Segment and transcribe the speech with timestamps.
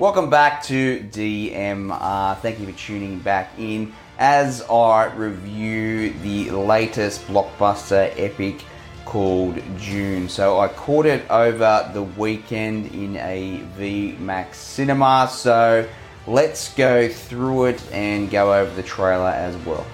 [0.00, 2.38] Welcome back to DMR.
[2.38, 8.64] Thank you for tuning back in as I review the latest blockbuster epic
[9.04, 10.28] called Dune.
[10.28, 15.28] So I caught it over the weekend in a VMAX cinema.
[15.32, 15.88] So
[16.28, 19.84] let's go through it and go over the trailer as well.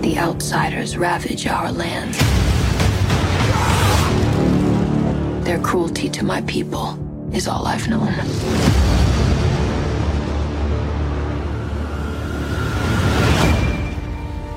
[0.00, 2.14] The outsiders ravage our land.
[5.44, 7.03] Their cruelty to my people
[7.34, 8.12] is all I've known.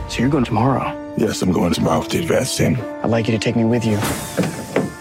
[0.10, 1.16] So you're going tomorrow?
[1.18, 2.78] Yes, I'm going tomorrow with the advance team.
[3.04, 3.98] I'd like you to take me with you.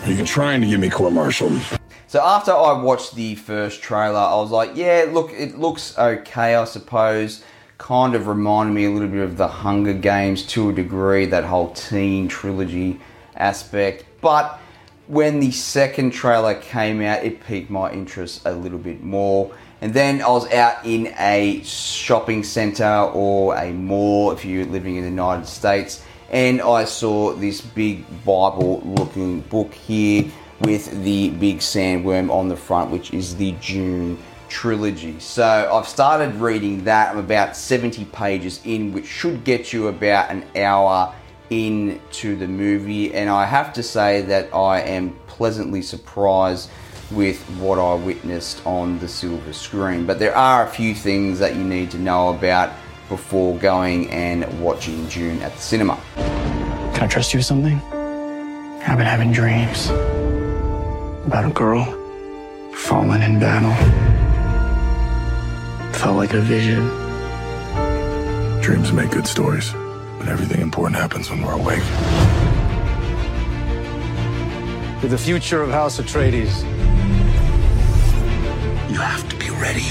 [0.05, 1.51] Are you trying to give me court martial?
[2.07, 6.55] So after I watched the first trailer, I was like, yeah, look, it looks okay,
[6.55, 7.45] I suppose.
[7.77, 11.45] Kind of reminded me a little bit of the Hunger Games to a degree, that
[11.45, 13.01] whole teen trilogy
[13.35, 14.07] aspect.
[14.23, 14.59] But
[15.07, 19.55] when the second trailer came out, it piqued my interest a little bit more.
[19.81, 24.97] And then I was out in a shopping center or a mall if you're living
[24.97, 30.25] in the United States, and I saw this big Bible looking book here
[30.61, 35.21] with the big sandworm on the front, which is the Dune trilogy.
[35.21, 37.11] So I've started reading that.
[37.11, 41.15] I'm about 70 pages in, which should get you about an hour
[41.51, 46.71] into the movie, and I have to say that I am pleasantly surprised
[47.11, 50.07] with what I witnessed on the silver screen.
[50.07, 52.73] But there are a few things that you need to know about
[53.09, 56.01] before going and watching Dune at the cinema.
[56.17, 57.81] Can I trust you with something?
[58.89, 59.91] I've been having dreams
[61.27, 61.85] about a girl
[62.73, 63.75] fallen in battle.
[65.93, 66.87] Felt like a vision.
[68.61, 69.73] Dreams make good stories,
[70.27, 71.83] but everything important happens when we're awake.
[75.01, 76.63] To the future of House Atreides.
[78.91, 79.87] You have to be ready.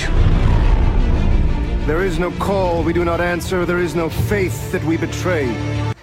[1.86, 3.66] There is no call we do not answer.
[3.66, 5.56] There is no faith that we betray.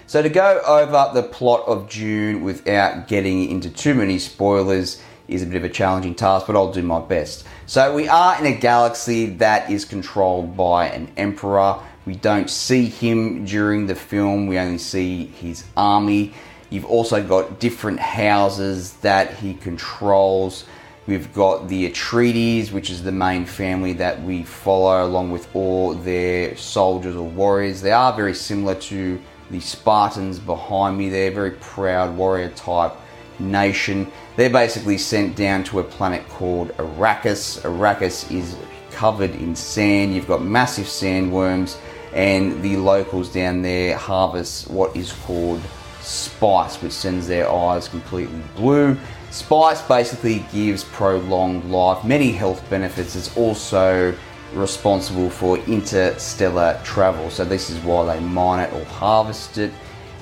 [0.07, 5.43] So, to go over the plot of Dune without getting into too many spoilers is
[5.43, 7.45] a bit of a challenging task, but I'll do my best.
[7.67, 11.79] So, we are in a galaxy that is controlled by an emperor.
[12.05, 16.33] We don't see him during the film, we only see his army.
[16.69, 20.65] You've also got different houses that he controls.
[21.05, 25.93] We've got the Atreides, which is the main family that we follow, along with all
[25.93, 27.81] their soldiers or warriors.
[27.81, 29.21] They are very similar to
[29.51, 31.09] the Spartans behind me.
[31.09, 32.93] They're very proud warrior type
[33.37, 34.11] nation.
[34.35, 37.61] They're basically sent down to a planet called Arrakis.
[37.61, 38.55] Arrakis is
[38.91, 40.15] covered in sand.
[40.15, 41.77] You've got massive sandworms,
[42.13, 45.61] and the locals down there harvest what is called
[46.01, 48.97] spice, which sends their eyes completely blue.
[49.31, 53.15] Spice basically gives prolonged life, many health benefits.
[53.15, 54.15] It's also
[54.53, 57.31] responsible for interstellar travel.
[57.31, 59.71] So this is why they mine it or harvest it.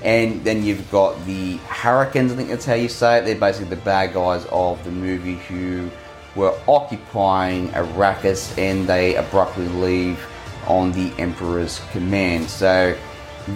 [0.03, 3.25] And then you've got the Harkonnens, I think that's how you say it.
[3.25, 5.91] They're basically the bad guys of the movie who
[6.35, 10.25] were occupying Arrakis and they abruptly leave
[10.67, 12.49] on the Emperor's command.
[12.49, 12.97] So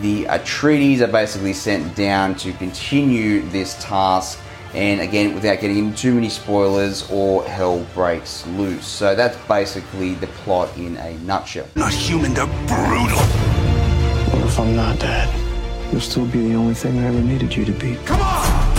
[0.02, 4.40] the Atreides are basically sent down to continue this task
[4.74, 10.16] and again without getting into too many spoilers or hell breaks loose so that's basically
[10.16, 13.18] the plot in a nutshell Not human, they're brutal.
[13.18, 15.30] What if I'm not dead?
[15.92, 17.96] You'll still be the only thing I ever needed you to be.
[18.06, 18.76] Come on!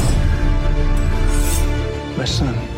[2.19, 2.76] My son.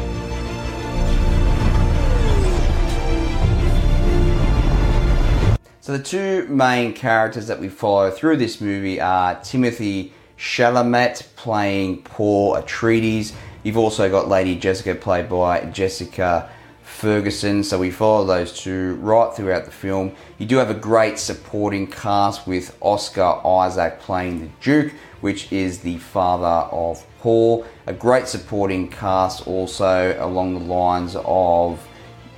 [5.88, 12.02] So the two main characters that we follow through this movie are timothy chalamet playing
[12.02, 13.32] paul atreides
[13.62, 16.46] you've also got lady jessica played by jessica
[16.82, 17.62] Ferguson.
[17.62, 20.16] So we follow those two right throughout the film.
[20.38, 25.78] You do have a great supporting cast with Oscar Isaac playing the Duke, which is
[25.78, 27.64] the father of Paul.
[27.86, 31.86] A great supporting cast also along the lines of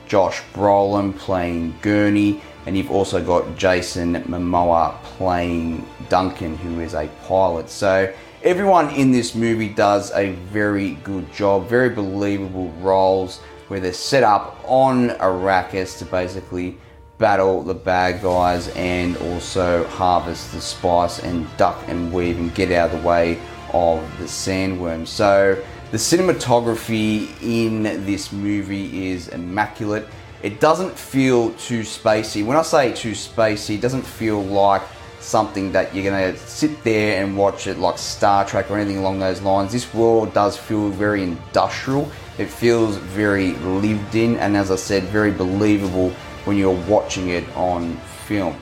[0.06, 7.08] Josh Brolin playing Gurney, and you've also got Jason Momoa playing Duncan, who is a
[7.26, 7.68] pilot.
[7.68, 8.14] So
[8.44, 14.22] everyone in this movie does a very good job, very believable roles where they're set
[14.22, 16.78] up on Arrakis to basically
[17.18, 22.70] battle the bad guys and also harvest the spice and duck and weave and get
[22.70, 23.36] out of the way
[23.72, 25.08] of the sandworm.
[25.08, 30.06] So the cinematography in this movie is immaculate.
[30.42, 32.42] It doesn't feel too spacey.
[32.44, 34.80] When I say too spacey, it doesn't feel like
[35.20, 39.18] something that you're gonna sit there and watch it like Star Trek or anything along
[39.18, 39.70] those lines.
[39.70, 42.10] This world does feel very industrial.
[42.38, 46.08] It feels very lived in, and as I said, very believable
[46.46, 48.56] when you're watching it on film.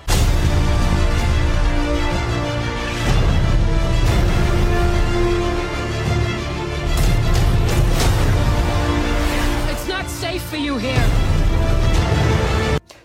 [9.70, 11.37] It's not safe for you here.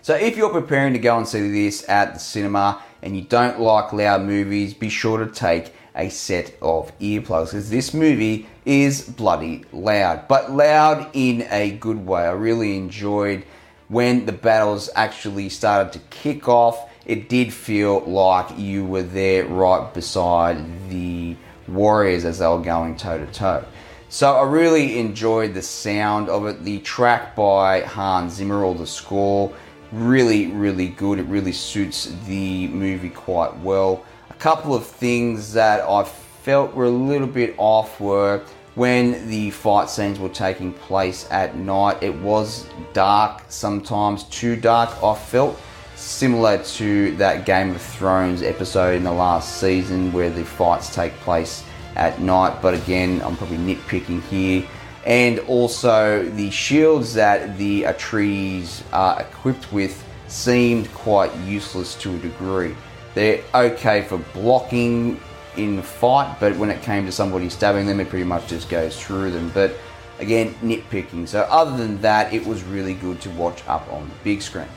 [0.04, 3.58] So if you're preparing to go and see this at the cinema and you don't
[3.58, 9.08] like loud movies, be sure to take a set of earplugs because this movie is
[9.08, 12.20] bloody loud, but loud in a good way.
[12.20, 13.46] I really enjoyed
[13.88, 16.90] when the battles actually started to kick off.
[17.06, 21.34] It did feel like you were there right beside the
[21.66, 23.64] warriors as they were going toe to toe.
[24.10, 26.62] So I really enjoyed the sound of it.
[26.62, 29.50] The track by Hans Zimmer, or the score,
[29.92, 31.18] really, really good.
[31.18, 34.04] It really suits the movie quite well.
[34.30, 38.42] A couple of things that I felt were a little bit off were
[38.74, 42.02] when the fight scenes were taking place at night.
[42.02, 45.58] It was dark, sometimes too dark, I felt.
[45.96, 51.12] Similar to that Game of Thrones episode in the last season where the fights take
[51.20, 51.64] place
[51.94, 54.66] at night, but again, I'm probably nitpicking here.
[55.04, 62.18] And also, the shields that the Atreides are equipped with seemed quite useless to a
[62.18, 62.74] degree.
[63.14, 65.20] They're okay for blocking
[65.56, 68.68] in the fight, but when it came to somebody stabbing them, it pretty much just
[68.70, 69.50] goes through them.
[69.52, 69.76] But
[70.18, 71.28] again, nitpicking.
[71.28, 74.68] So, other than that, it was really good to watch up on the big screen.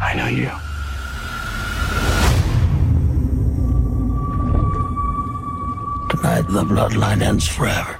[0.00, 0.52] I know you.
[6.54, 7.98] The bloodline ends forever.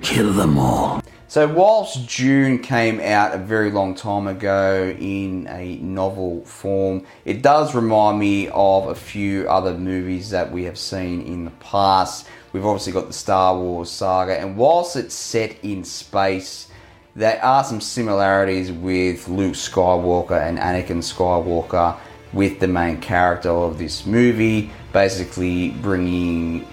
[0.00, 1.02] Kill them all.
[1.26, 7.42] So, whilst Dune came out a very long time ago in a novel form, it
[7.42, 12.28] does remind me of a few other movies that we have seen in the past.
[12.52, 16.68] We've obviously got the Star Wars saga, and whilst it's set in space,
[17.16, 21.98] there are some similarities with Luke Skywalker and Anakin Skywalker
[22.32, 26.64] with the main character of this movie, basically bringing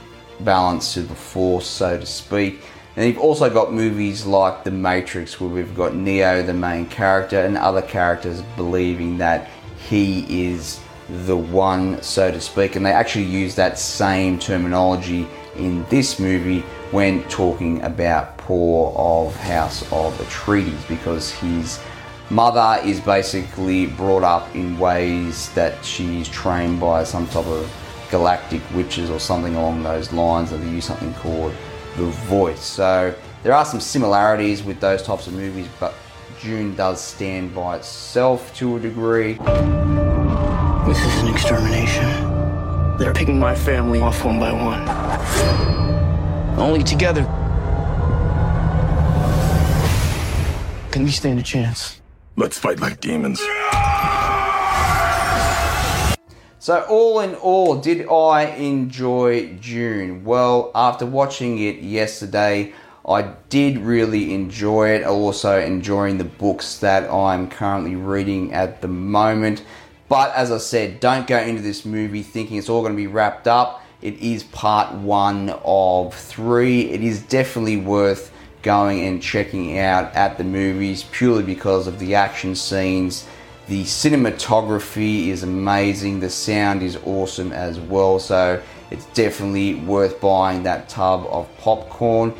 [0.44, 2.62] balance to the Force, so to speak.
[2.95, 7.40] And you've also got movies like The Matrix, where we've got Neo, the main character,
[7.40, 9.50] and other characters believing that
[9.90, 10.80] he is
[11.25, 12.75] the one, so to speak.
[12.75, 16.62] And they actually use that same terminology in this movie
[16.92, 21.80] when talking about Paul of House of Atreides, because his
[22.30, 27.66] mother is basically brought up in ways that she's trained by some type of
[28.13, 31.51] galactic witches or something along those lines, and they use something called
[31.98, 32.62] the voice.
[32.62, 35.95] So there are some similarities with those types of movies, but
[36.39, 39.33] Dune does stand by itself to a degree.
[40.86, 42.06] This is an extermination.
[43.00, 44.88] They're picking my family off one by one.
[46.59, 47.24] Only together
[50.92, 52.00] can we stand a chance.
[52.36, 53.42] Let's fight like demons.
[56.63, 60.24] So, all in all, did I enjoy Dune?
[60.24, 62.71] Well, after watching it yesterday,
[63.06, 65.04] I did really enjoy it.
[65.04, 69.62] Also, enjoying the books that I'm currently reading at the moment.
[70.07, 73.07] But as I said, don't go into this movie thinking it's all going to be
[73.07, 73.83] wrapped up.
[74.01, 76.92] It is part one of three.
[76.92, 82.16] It is definitely worth going and checking out at the movies purely because of the
[82.16, 83.28] action scenes.
[83.65, 90.63] The cinematography is amazing, the sound is awesome as well, so it's definitely worth buying
[90.63, 92.33] that tub of popcorn.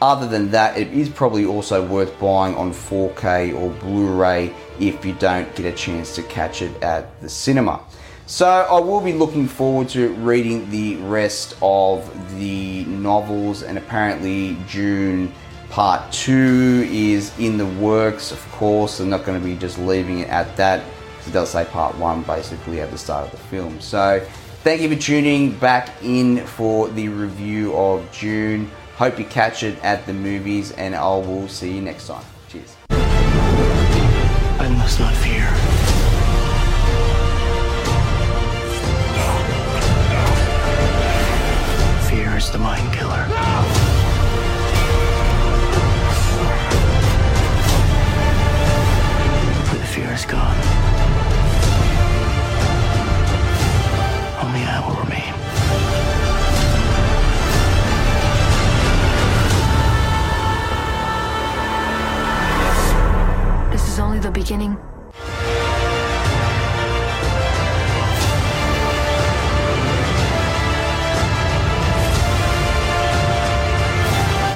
[0.00, 5.04] Other than that, it is probably also worth buying on 4K or Blu ray if
[5.04, 7.82] you don't get a chance to catch it at the cinema.
[8.24, 14.56] So, I will be looking forward to reading the rest of the novels, and apparently,
[14.70, 15.34] Dune
[15.72, 18.98] Part 2 is in the works, of course.
[18.98, 20.84] They're not going to be just leaving it at that.
[21.26, 23.80] It does say Part 1 basically at the start of the film.
[23.80, 24.20] So,
[24.64, 28.70] thank you for tuning back in for the review of Dune.
[28.96, 32.24] Hope you catch it at the movies, and I will see you next time.
[32.50, 32.76] Cheers.
[32.90, 35.14] I must not.
[35.14, 35.71] Fear